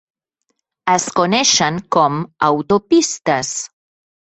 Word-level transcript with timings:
Es 0.93 1.05
coneixen 1.19 1.79
com 1.97 2.19
"autopistes". 2.51 3.55